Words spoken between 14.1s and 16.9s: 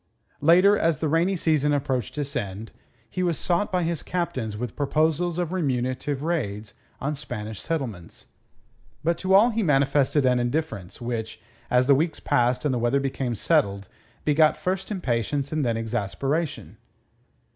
begot first impatience and then exasperation.